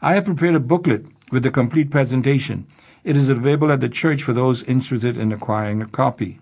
I 0.00 0.14
have 0.14 0.24
prepared 0.24 0.54
a 0.54 0.60
booklet 0.60 1.04
with 1.30 1.42
the 1.42 1.50
complete 1.50 1.90
presentation. 1.90 2.66
It 3.04 3.18
is 3.18 3.28
available 3.28 3.70
at 3.70 3.80
the 3.80 3.90
church 3.90 4.22
for 4.22 4.32
those 4.32 4.62
interested 4.62 5.18
in 5.18 5.30
acquiring 5.30 5.82
a 5.82 5.86
copy. 5.86 6.40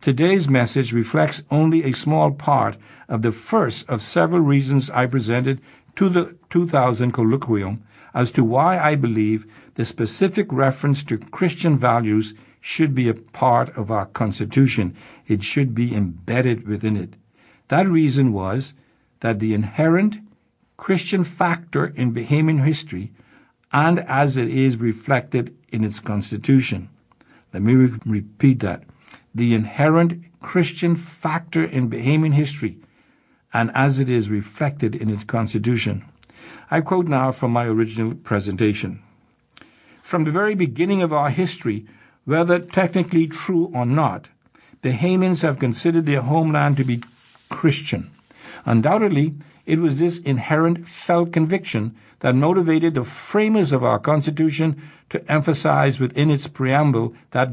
Today's 0.00 0.48
message 0.48 0.94
reflects 0.94 1.44
only 1.50 1.84
a 1.84 1.92
small 1.92 2.30
part 2.30 2.78
of 3.06 3.20
the 3.20 3.32
first 3.32 3.86
of 3.86 4.00
several 4.00 4.40
reasons 4.40 4.88
I 4.88 5.04
presented 5.04 5.60
to 5.96 6.08
the 6.08 6.36
2000 6.48 7.12
colloquium 7.12 7.80
as 8.14 8.30
to 8.30 8.42
why 8.42 8.78
I 8.78 8.94
believe 8.94 9.44
the 9.74 9.84
specific 9.84 10.50
reference 10.50 11.04
to 11.04 11.18
Christian 11.18 11.76
values 11.76 12.32
should 12.60 12.94
be 12.94 13.08
a 13.08 13.14
part 13.14 13.70
of 13.76 13.90
our 13.90 14.06
Constitution. 14.06 14.94
It 15.26 15.42
should 15.42 15.74
be 15.74 15.94
embedded 15.94 16.66
within 16.66 16.96
it. 16.96 17.14
That 17.68 17.86
reason 17.86 18.32
was 18.32 18.74
that 19.20 19.38
the 19.38 19.54
inherent 19.54 20.18
Christian 20.76 21.24
factor 21.24 21.86
in 21.86 22.12
Bahamian 22.14 22.64
history 22.64 23.12
and 23.72 24.00
as 24.00 24.36
it 24.36 24.48
is 24.48 24.76
reflected 24.76 25.54
in 25.70 25.84
its 25.84 26.00
constitution. 26.00 26.88
Let 27.52 27.62
me 27.62 27.74
re- 27.74 27.98
repeat 28.04 28.60
that. 28.60 28.82
The 29.34 29.54
inherent 29.54 30.24
Christian 30.40 30.96
factor 30.96 31.64
in 31.64 31.90
Bahamian 31.90 32.34
history 32.34 32.78
and 33.52 33.70
as 33.74 34.00
it 34.00 34.08
is 34.08 34.28
reflected 34.28 34.94
in 34.94 35.10
its 35.10 35.24
constitution. 35.24 36.04
I 36.70 36.80
quote 36.80 37.06
now 37.06 37.30
from 37.30 37.52
my 37.52 37.64
original 37.66 38.14
presentation. 38.14 39.02
From 40.02 40.24
the 40.24 40.30
very 40.30 40.54
beginning 40.54 41.02
of 41.02 41.12
our 41.12 41.30
history, 41.30 41.86
whether 42.24 42.58
technically 42.58 43.26
true 43.26 43.70
or 43.74 43.86
not, 43.86 44.28
Bahamians 44.82 45.42
have 45.42 45.58
considered 45.58 46.06
their 46.06 46.22
homeland 46.22 46.76
to 46.78 46.84
be 46.84 47.02
Christian. 47.48 48.10
Undoubtedly, 48.64 49.34
it 49.66 49.78
was 49.78 49.98
this 49.98 50.18
inherent 50.18 50.88
felt 50.88 51.32
conviction 51.32 51.94
that 52.20 52.34
motivated 52.34 52.94
the 52.94 53.04
framers 53.04 53.72
of 53.72 53.84
our 53.84 53.98
Constitution 53.98 54.80
to 55.10 55.30
emphasize 55.30 56.00
within 56.00 56.30
its 56.30 56.46
preamble 56.46 57.14
that 57.30 57.52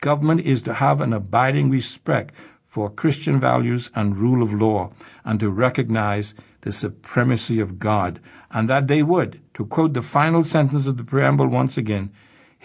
government 0.00 0.42
is 0.42 0.62
to 0.62 0.74
have 0.74 1.00
an 1.00 1.12
abiding 1.12 1.70
respect 1.70 2.34
for 2.66 2.90
Christian 2.90 3.40
values 3.40 3.90
and 3.94 4.16
rule 4.16 4.42
of 4.42 4.52
law, 4.52 4.92
and 5.24 5.40
to 5.40 5.48
recognize 5.48 6.34
the 6.60 6.72
supremacy 6.72 7.58
of 7.58 7.78
God, 7.78 8.20
and 8.50 8.68
that 8.68 8.86
they 8.86 9.02
would, 9.02 9.40
to 9.54 9.64
quote 9.64 9.94
the 9.94 10.02
final 10.02 10.44
sentence 10.44 10.86
of 10.86 10.98
the 10.98 11.04
preamble 11.04 11.46
once 11.46 11.78
again, 11.78 12.10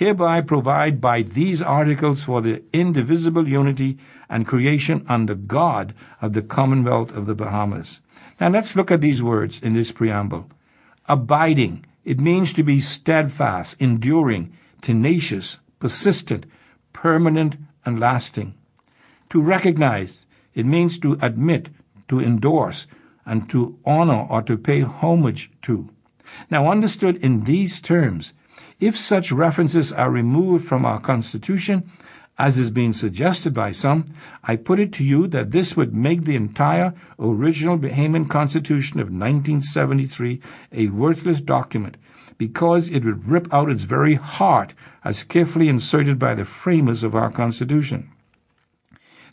hereby 0.01 0.41
provide 0.41 0.99
by 0.99 1.21
these 1.21 1.61
articles 1.61 2.23
for 2.23 2.41
the 2.41 2.59
indivisible 2.73 3.47
unity 3.47 3.99
and 4.27 4.47
creation 4.47 5.05
under 5.07 5.35
God 5.35 5.93
of 6.23 6.33
the 6.33 6.41
Commonwealth 6.41 7.15
of 7.15 7.27
the 7.27 7.35
Bahamas. 7.35 8.01
Now 8.39 8.49
let's 8.49 8.75
look 8.75 8.89
at 8.89 9.01
these 9.01 9.21
words 9.21 9.61
in 9.61 9.75
this 9.75 9.91
preamble. 9.91 10.49
Abiding, 11.05 11.85
it 12.03 12.19
means 12.19 12.51
to 12.53 12.63
be 12.63 12.81
steadfast, 12.81 13.79
enduring, 13.79 14.51
tenacious, 14.81 15.59
persistent, 15.77 16.47
permanent, 16.93 17.57
and 17.85 17.99
lasting. 17.99 18.55
To 19.29 19.39
recognize, 19.39 20.25
it 20.55 20.65
means 20.65 20.97
to 20.97 21.15
admit, 21.21 21.69
to 22.07 22.19
endorse, 22.19 22.87
and 23.23 23.47
to 23.51 23.77
honor 23.85 24.25
or 24.31 24.41
to 24.41 24.57
pay 24.57 24.81
homage 24.81 25.51
to. 25.61 25.89
Now, 26.49 26.71
understood 26.71 27.17
in 27.17 27.43
these 27.43 27.79
terms, 27.79 28.33
if 28.81 28.97
such 28.97 29.31
references 29.31 29.93
are 29.93 30.11
removed 30.11 30.67
from 30.67 30.85
our 30.85 30.99
Constitution, 30.99 31.89
as 32.39 32.57
is 32.57 32.71
being 32.71 32.91
suggested 32.91 33.53
by 33.53 33.71
some, 33.71 34.03
I 34.43 34.55
put 34.55 34.79
it 34.79 34.91
to 34.93 35.03
you 35.03 35.27
that 35.27 35.51
this 35.51 35.77
would 35.77 35.93
make 35.93 36.25
the 36.25 36.35
entire 36.35 36.93
original 37.19 37.77
Bahamian 37.77 38.27
Constitution 38.27 38.99
of 38.99 39.07
1973 39.07 40.41
a 40.71 40.87
worthless 40.87 41.39
document 41.39 41.97
because 42.39 42.89
it 42.89 43.05
would 43.05 43.27
rip 43.27 43.53
out 43.53 43.69
its 43.69 43.83
very 43.83 44.15
heart 44.15 44.73
as 45.03 45.21
carefully 45.21 45.69
inserted 45.69 46.17
by 46.17 46.33
the 46.33 46.43
framers 46.43 47.03
of 47.03 47.13
our 47.15 47.29
Constitution. 47.29 48.09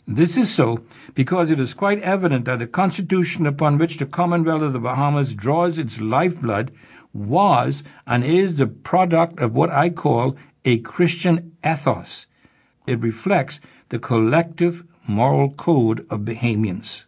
This 0.07 0.37
is 0.37 0.51
so 0.53 0.83
because 1.15 1.49
it 1.49 1.59
is 1.59 1.73
quite 1.73 2.01
evident 2.01 2.45
that 2.45 2.59
the 2.59 2.67
Constitution 2.67 3.47
upon 3.47 3.79
which 3.79 3.97
the 3.97 4.05
Commonwealth 4.05 4.61
of 4.61 4.73
the 4.73 4.79
Bahamas 4.79 5.33
draws 5.33 5.79
its 5.79 5.99
lifeblood 5.99 6.71
was 7.13 7.83
and 8.05 8.23
is 8.23 8.55
the 8.55 8.67
product 8.67 9.39
of 9.39 9.53
what 9.53 9.69
I 9.69 9.89
call 9.89 10.35
a 10.65 10.79
Christian 10.79 11.55
ethos. 11.65 12.27
It 12.85 12.99
reflects 12.99 13.59
the 13.89 13.99
collective 13.99 14.83
moral 15.07 15.51
code 15.51 16.05
of 16.09 16.21
Bahamians. 16.21 17.03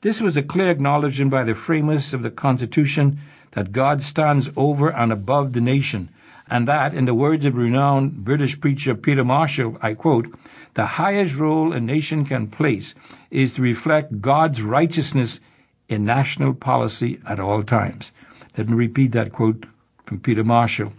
This 0.00 0.20
was 0.20 0.36
a 0.36 0.42
clear 0.42 0.70
acknowledgement 0.70 1.30
by 1.30 1.44
the 1.44 1.54
framers 1.54 2.14
of 2.14 2.22
the 2.22 2.30
Constitution 2.30 3.18
that 3.52 3.72
God 3.72 4.02
stands 4.02 4.50
over 4.56 4.90
and 4.90 5.12
above 5.12 5.52
the 5.52 5.60
nation, 5.60 6.10
and 6.48 6.68
that, 6.68 6.94
in 6.94 7.06
the 7.06 7.14
words 7.14 7.44
of 7.44 7.56
renowned 7.56 8.24
British 8.24 8.60
preacher 8.60 8.94
Peter 8.94 9.24
Marshall, 9.24 9.76
I 9.82 9.94
quote, 9.94 10.32
the 10.74 10.86
highest 10.86 11.36
role 11.36 11.72
a 11.72 11.80
nation 11.80 12.24
can 12.24 12.46
place 12.46 12.94
is 13.30 13.54
to 13.54 13.62
reflect 13.62 14.20
God's 14.20 14.62
righteousness 14.62 15.40
in 15.88 16.04
national 16.04 16.54
policy 16.54 17.18
at 17.26 17.40
all 17.40 17.62
times. 17.62 18.12
Let 18.56 18.68
me 18.68 18.74
repeat 18.74 19.12
that 19.12 19.32
quote 19.32 19.66
from 20.04 20.20
Peter 20.20 20.42
Marshall. 20.42 20.92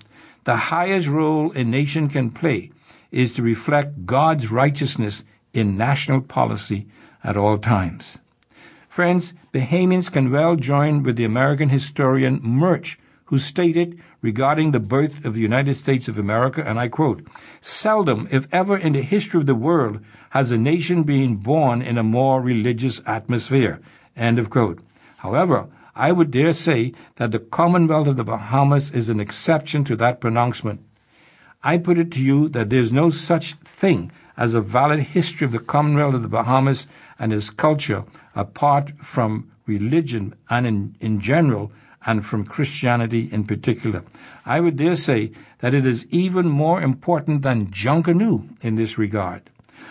The 0.44 0.56
highest 0.56 1.08
role 1.08 1.52
a 1.54 1.64
nation 1.64 2.08
can 2.08 2.30
play 2.30 2.70
is 3.12 3.34
to 3.34 3.42
reflect 3.42 4.06
God's 4.06 4.52
righteousness 4.52 5.24
in 5.54 5.78
national 5.78 6.22
policy 6.22 6.88
at 7.24 7.36
all 7.36 7.58
times. 7.58 8.20
Friends, 8.88 9.34
Bahamians 9.54 10.12
can 10.12 10.32
well 10.32 10.56
join 10.56 11.04
with 11.04 11.16
the 11.16 11.24
American 11.24 11.70
historian 11.70 12.40
Murch, 12.44 13.00
who 13.26 13.38
stated 13.38 14.00
regarding 14.22 14.72
the 14.72 14.80
birth 14.80 15.26
of 15.26 15.34
the 15.34 15.42
United 15.42 15.76
States 15.76 16.08
of 16.08 16.18
America, 16.18 16.64
and 16.66 16.80
I 16.80 16.88
quote, 16.88 17.26
Seldom, 17.60 18.28
if 18.32 18.48
ever 18.52 18.78
in 18.78 18.94
the 18.94 19.02
history 19.02 19.40
of 19.40 19.46
the 19.46 19.56
world, 19.56 20.00
has 20.30 20.52
a 20.52 20.58
nation 20.58 21.04
been 21.04 21.36
born 21.36 21.82
in 21.82 21.98
a 21.98 22.04
more 22.04 22.42
religious 22.42 23.02
atmosphere. 23.06 23.80
End 24.16 24.40
of 24.40 24.50
quote. 24.50 24.80
However, 25.18 25.68
I 25.98 26.12
would 26.12 26.30
dare 26.30 26.54
say 26.54 26.94
that 27.16 27.32
the 27.32 27.40
Commonwealth 27.40 28.08
of 28.08 28.18
the 28.18 28.24
Bahamas 28.24 28.92
is 28.92 29.10
an 29.10 29.20
exception 29.20 29.84
to 29.86 29.96
that 29.96 30.22
pronouncement. 30.22 30.82
I 31.64 31.80
put 31.80 31.98
it 31.98 32.12
to 32.12 32.22
you 32.22 32.50
that 32.50 32.70
there 32.70 32.80
is 32.80 32.92
no 32.92 33.10
such 33.10 33.56
thing 33.56 34.12
as 34.38 34.54
a 34.54 34.62
valid 34.62 35.00
history 35.00 35.46
of 35.46 35.52
the 35.52 35.60
Commonwealth 35.60 36.14
of 36.14 36.22
the 36.22 36.28
Bahamas 36.28 36.86
and 37.18 37.34
its 37.34 37.50
culture 37.50 38.04
apart 38.36 38.92
from 39.02 39.50
religion 39.66 40.36
and 40.52 40.68
in, 40.68 40.96
in 41.00 41.20
general 41.20 41.72
and 42.06 42.24
from 42.24 42.46
Christianity 42.46 43.28
in 43.32 43.46
particular. 43.46 44.04
I 44.46 44.60
would 44.60 44.78
dare 44.78 44.96
say 44.96 45.32
that 45.60 45.74
it 45.74 45.88
is 45.88 46.06
even 46.12 46.48
more 46.48 46.80
important 46.80 47.42
than 47.42 47.72
Junkanoo 47.72 48.48
in 48.62 48.76
this 48.76 49.00
regard. 49.00 49.50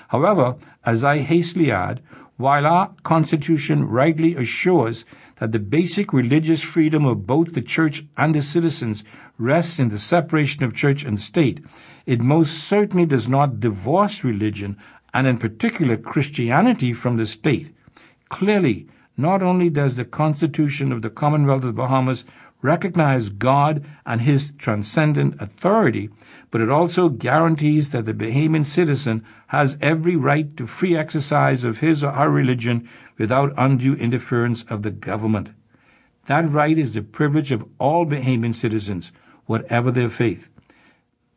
However, 0.08 0.54
as 0.84 1.02
I 1.02 1.18
hastily 1.18 1.72
add, 1.72 2.00
while 2.36 2.66
our 2.66 2.92
Constitution 3.02 3.88
rightly 3.88 4.36
assures 4.36 5.04
that 5.36 5.52
the 5.52 5.58
basic 5.58 6.12
religious 6.12 6.62
freedom 6.62 7.04
of 7.04 7.26
both 7.26 7.52
the 7.52 7.62
church 7.62 8.04
and 8.16 8.34
the 8.34 8.42
citizens 8.42 9.04
rests 9.38 9.78
in 9.78 9.88
the 9.88 9.98
separation 9.98 10.64
of 10.64 10.74
church 10.74 11.04
and 11.04 11.20
state, 11.20 11.64
it 12.06 12.20
most 12.20 12.54
certainly 12.64 13.06
does 13.06 13.28
not 13.28 13.60
divorce 13.60 14.24
religion, 14.24 14.76
and 15.12 15.26
in 15.26 15.38
particular 15.38 15.96
Christianity, 15.96 16.92
from 16.92 17.16
the 17.16 17.26
state. 17.26 17.74
Clearly, 18.28 18.86
not 19.16 19.42
only 19.42 19.70
does 19.70 19.96
the 19.96 20.04
Constitution 20.04 20.92
of 20.92 21.02
the 21.02 21.10
Commonwealth 21.10 21.64
of 21.64 21.68
the 21.68 21.72
Bahamas 21.72 22.24
recognize 22.62 23.28
God 23.28 23.84
and 24.04 24.20
His 24.20 24.52
transcendent 24.58 25.40
authority, 25.40 26.10
but 26.50 26.60
it 26.60 26.70
also 26.70 27.08
guarantees 27.08 27.90
that 27.90 28.06
the 28.06 28.14
Bahamian 28.14 28.64
citizen 28.64 29.24
has 29.48 29.78
every 29.80 30.16
right 30.16 30.56
to 30.56 30.66
free 30.66 30.96
exercise 30.96 31.64
of 31.64 31.80
his 31.80 32.02
or 32.02 32.12
her 32.12 32.30
religion 32.30 32.88
without 33.18 33.52
undue 33.56 33.94
interference 33.94 34.64
of 34.64 34.82
the 34.82 34.90
government. 34.90 35.52
That 36.26 36.48
right 36.48 36.76
is 36.76 36.94
the 36.94 37.02
privilege 37.02 37.52
of 37.52 37.64
all 37.78 38.06
Bahamian 38.06 38.54
citizens, 38.54 39.12
whatever 39.46 39.90
their 39.90 40.08
faith. 40.08 40.50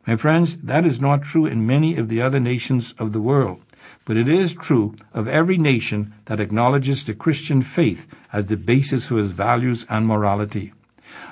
My 0.06 0.16
friends, 0.16 0.56
that 0.58 0.86
is 0.86 1.00
not 1.00 1.22
true 1.22 1.46
in 1.46 1.66
many 1.66 1.96
of 1.96 2.08
the 2.08 2.20
other 2.20 2.40
nations 2.40 2.94
of 2.98 3.12
the 3.12 3.20
world, 3.20 3.60
but 4.04 4.16
it 4.16 4.28
is 4.28 4.54
true 4.54 4.94
of 5.12 5.28
every 5.28 5.58
nation 5.58 6.14
that 6.24 6.40
acknowledges 6.40 7.04
the 7.04 7.14
Christian 7.14 7.62
faith 7.62 8.08
as 8.32 8.46
the 8.46 8.56
basis 8.56 9.08
for 9.08 9.20
its 9.20 9.30
values 9.30 9.86
and 9.88 10.06
morality. 10.06 10.72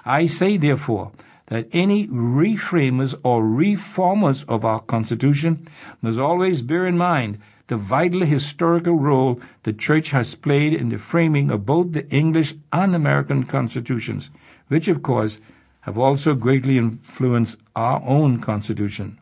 I 0.09 0.27
say, 0.27 0.57
therefore, 0.57 1.13
that 1.49 1.69
any 1.71 2.07
reframers 2.09 3.15
or 3.23 3.47
reformers 3.47 4.43
of 4.45 4.65
our 4.65 4.81
Constitution 4.81 5.69
must 6.01 6.19
always 6.19 6.63
bear 6.63 6.87
in 6.87 6.97
mind 6.97 7.39
the 7.67 7.77
vital 7.77 8.23
historical 8.23 8.95
role 8.95 9.39
the 9.65 9.75
Church 9.75 10.11
has 10.11 10.35
played 10.35 10.73
in 10.73 10.89
the 10.89 10.97
framing 10.97 11.51
of 11.51 11.67
both 11.67 11.93
the 11.93 12.09
English 12.09 12.55
and 12.73 12.95
American 12.95 13.45
constitutions, 13.45 14.31
which, 14.69 14.89
of 14.89 15.03
course, 15.03 15.41
have 15.83 15.99
also 15.99 16.35
greatly 16.35 16.79
influenced 16.79 17.59
our 17.77 18.03
own 18.03 18.41
Constitution. 18.41 19.19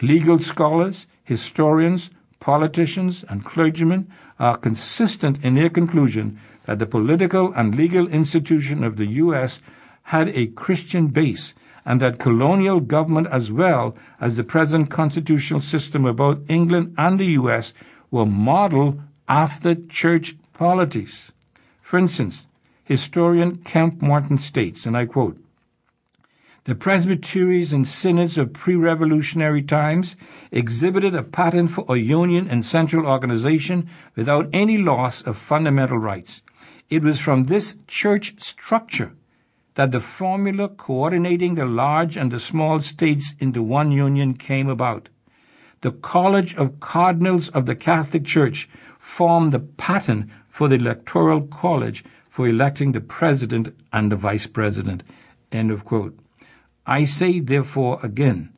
Legal 0.00 0.38
scholars, 0.38 1.08
historians, 1.24 2.10
politicians, 2.38 3.24
and 3.28 3.44
clergymen 3.44 4.08
are 4.38 4.56
consistent 4.56 5.44
in 5.44 5.54
their 5.54 5.70
conclusion 5.70 6.38
that 6.66 6.78
the 6.78 6.86
political 6.86 7.52
and 7.54 7.74
legal 7.74 8.06
institution 8.08 8.84
of 8.84 8.96
the 8.96 9.06
U.S. 9.06 9.60
had 10.04 10.28
a 10.30 10.46
Christian 10.48 11.08
base 11.08 11.54
and 11.84 12.00
that 12.00 12.18
colonial 12.18 12.80
government 12.80 13.26
as 13.30 13.50
well 13.52 13.96
as 14.20 14.36
the 14.36 14.44
present 14.44 14.90
constitutional 14.90 15.60
system 15.60 16.04
of 16.04 16.16
both 16.16 16.38
England 16.48 16.94
and 16.96 17.18
the 17.18 17.36
US 17.40 17.72
were 18.10 18.26
modeled 18.26 19.00
after 19.28 19.74
church 19.74 20.36
polities. 20.52 21.32
For 21.82 21.98
instance, 21.98 22.46
historian 22.84 23.56
Kemp 23.56 24.02
Martin 24.02 24.38
states, 24.38 24.86
and 24.86 24.96
I 24.96 25.06
quote, 25.06 25.38
the 26.64 26.74
presbyteries 26.74 27.74
and 27.74 27.86
synods 27.86 28.38
of 28.38 28.54
pre-revolutionary 28.54 29.62
times 29.62 30.16
exhibited 30.50 31.14
a 31.14 31.22
pattern 31.22 31.68
for 31.68 31.84
a 31.88 31.98
union 31.98 32.48
and 32.48 32.64
central 32.64 33.06
organization 33.06 33.86
without 34.16 34.48
any 34.50 34.78
loss 34.78 35.20
of 35.22 35.36
fundamental 35.36 35.98
rights. 35.98 36.42
It 36.88 37.02
was 37.02 37.20
from 37.20 37.44
this 37.44 37.76
church 37.86 38.42
structure 38.42 39.12
that 39.74 39.92
the 39.92 40.00
formula 40.00 40.68
coordinating 40.68 41.54
the 41.54 41.64
large 41.64 42.16
and 42.16 42.30
the 42.30 42.40
small 42.40 42.80
states 42.80 43.34
into 43.38 43.62
one 43.62 43.90
union 43.90 44.34
came 44.34 44.68
about. 44.68 45.08
The 45.80 45.92
College 45.92 46.54
of 46.56 46.80
Cardinals 46.80 47.48
of 47.48 47.66
the 47.66 47.74
Catholic 47.74 48.24
Church 48.24 48.68
formed 48.98 49.52
the 49.52 49.60
pattern 49.60 50.30
for 50.48 50.68
the 50.68 50.76
Electoral 50.76 51.42
College 51.42 52.04
for 52.28 52.48
electing 52.48 52.92
the 52.92 53.00
president 53.00 53.74
and 53.92 54.10
the 54.10 54.16
vice 54.16 54.46
president. 54.46 55.02
End 55.52 55.70
of 55.70 55.84
quote. 55.84 56.18
I 56.86 57.04
say, 57.04 57.38
therefore, 57.38 57.98
again, 58.02 58.50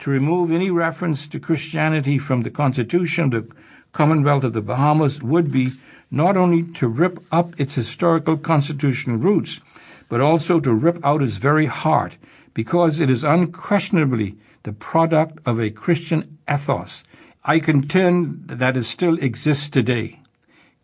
to 0.00 0.10
remove 0.10 0.50
any 0.50 0.70
reference 0.70 1.28
to 1.28 1.40
Christianity 1.40 2.18
from 2.18 2.42
the 2.42 2.50
Constitution 2.50 3.24
of 3.24 3.30
the 3.30 3.54
Commonwealth 3.92 4.44
of 4.44 4.52
the 4.52 4.60
Bahamas 4.60 5.22
would 5.22 5.52
be 5.52 5.72
not 6.10 6.36
only 6.36 6.64
to 6.74 6.88
rip 6.88 7.18
up 7.32 7.58
its 7.60 7.74
historical 7.74 8.36
constitutional 8.36 9.16
roots, 9.16 9.60
but 10.08 10.20
also 10.20 10.60
to 10.60 10.72
rip 10.72 11.04
out 11.04 11.22
its 11.22 11.36
very 11.36 11.66
heart, 11.66 12.16
because 12.52 13.00
it 13.00 13.10
is 13.10 13.24
unquestionably 13.24 14.36
the 14.62 14.72
product 14.72 15.38
of 15.46 15.60
a 15.60 15.70
Christian 15.70 16.38
ethos. 16.50 17.04
I 17.44 17.58
contend 17.58 18.48
that 18.48 18.76
it 18.76 18.84
still 18.84 19.18
exists 19.18 19.68
today. 19.68 20.20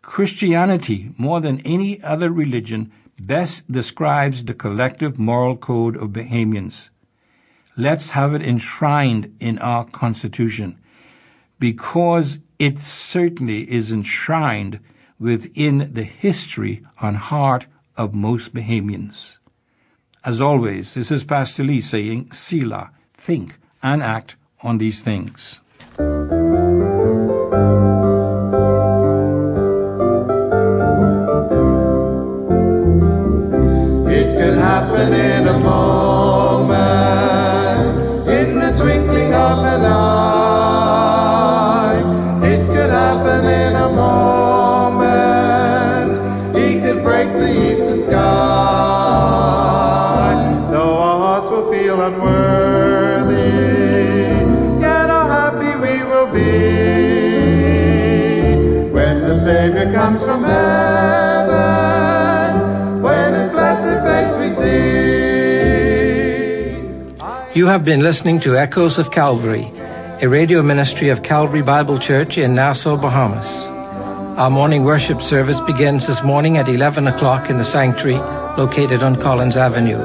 Christianity, 0.01 1.11
more 1.17 1.39
than 1.41 1.61
any 1.61 2.01
other 2.03 2.31
religion, 2.31 2.91
best 3.19 3.71
describes 3.71 4.43
the 4.43 4.53
collective 4.53 5.17
moral 5.17 5.55
code 5.55 5.95
of 5.95 6.09
Bahamians. 6.09 6.89
Let's 7.77 8.11
have 8.11 8.33
it 8.33 8.43
enshrined 8.43 9.35
in 9.39 9.57
our 9.59 9.85
Constitution, 9.85 10.77
because 11.59 12.39
it 12.59 12.79
certainly 12.79 13.71
is 13.71 13.91
enshrined 13.91 14.79
within 15.19 15.89
the 15.93 16.03
history 16.03 16.83
and 16.99 17.17
heart 17.17 17.67
of 18.01 18.15
most 18.15 18.53
Bahamians. 18.53 19.37
As 20.25 20.41
always, 20.41 20.95
this 20.95 21.11
is 21.11 21.23
Pastor 21.23 21.63
Lee 21.63 21.81
saying, 21.81 22.31
Selah, 22.31 22.89
think 23.13 23.57
and 23.83 24.01
act 24.01 24.37
on 24.63 24.79
these 24.79 25.01
things. 25.03 25.61
It 34.17 34.35
happen 34.57 35.13
in 35.13 35.47
a 35.47 35.59
moment, 35.59 36.00
You 67.53 67.67
have 67.67 67.83
been 67.83 67.99
listening 67.99 68.39
to 68.41 68.55
Echoes 68.55 68.97
of 68.97 69.11
Calvary, 69.11 69.69
a 70.21 70.29
radio 70.29 70.63
ministry 70.63 71.09
of 71.09 71.21
Calvary 71.21 71.61
Bible 71.61 71.99
Church 71.99 72.37
in 72.37 72.55
Nassau, 72.55 72.95
Bahamas. 72.95 73.67
Our 74.39 74.49
morning 74.49 74.85
worship 74.85 75.21
service 75.21 75.59
begins 75.59 76.07
this 76.07 76.23
morning 76.23 76.55
at 76.55 76.69
11 76.69 77.07
o'clock 77.07 77.49
in 77.49 77.57
the 77.57 77.65
sanctuary 77.65 78.15
located 78.57 79.03
on 79.03 79.19
Collins 79.19 79.57
Avenue. 79.57 79.99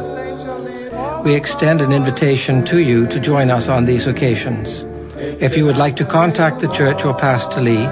We 1.23 1.37
extend 1.37 1.81
an 1.81 1.93
invitation 1.93 2.65
to 2.65 2.81
you 2.81 3.07
to 3.07 3.21
join 3.21 3.49
us 3.49 3.69
on 3.69 3.85
these 3.85 4.09
occasions. 4.09 4.83
If 5.17 5.57
you 5.57 5.67
would 5.67 5.77
like 5.77 5.95
to 5.97 6.05
contact 6.05 6.59
the 6.59 6.73
church 6.73 7.05
or 7.05 7.15
Pastor 7.15 7.61
Lee, 7.61 7.85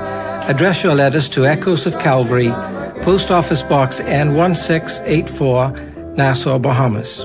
address 0.50 0.82
your 0.82 0.96
letters 0.96 1.28
to 1.28 1.46
Echoes 1.46 1.86
of 1.86 1.96
Calvary, 2.00 2.50
Post 3.04 3.30
Office 3.30 3.62
Box 3.62 4.00
N1684, 4.00 6.16
Nassau, 6.16 6.58
Bahamas. 6.58 7.24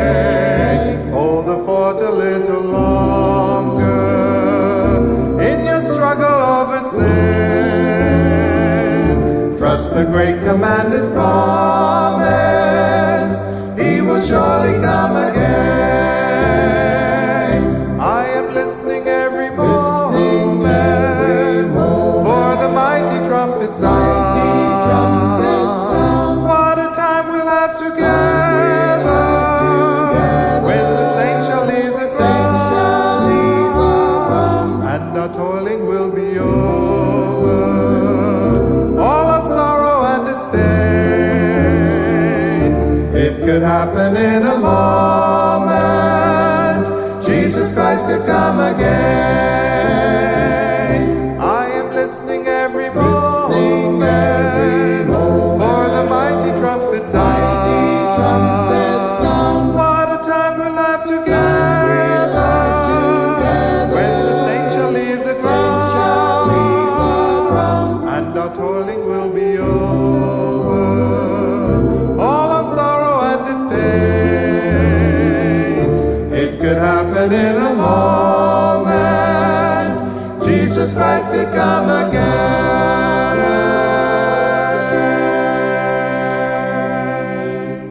Great 10.11 10.43
commander's 10.43 11.07
promise, 11.07 12.21
he 13.79 14.01
will 14.01 14.19
surely 14.19 14.73
come 14.81 15.30